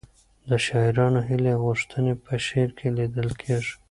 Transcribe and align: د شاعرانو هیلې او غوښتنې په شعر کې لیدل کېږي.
د 0.49 0.51
شاعرانو 0.65 1.19
هیلې 1.29 1.51
او 1.55 1.61
غوښتنې 1.67 2.13
په 2.25 2.33
شعر 2.45 2.69
کې 2.77 2.87
لیدل 2.97 3.29
کېږي. 3.41 3.73